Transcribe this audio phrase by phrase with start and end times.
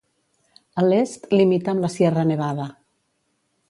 [0.81, 2.71] A l'est, limita amb la Sierra Nevada.